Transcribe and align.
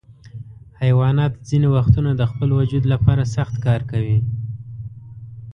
حیوانات 0.81 1.33
ځینې 1.49 1.67
وختونه 1.75 2.11
د 2.15 2.21
خپل 2.31 2.49
وجود 2.59 2.83
لپاره 2.93 3.31
سخت 3.35 3.55
کار 3.65 3.81
کوي. 3.91 4.19